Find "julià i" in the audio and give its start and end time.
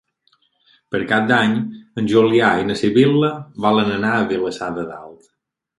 2.13-2.67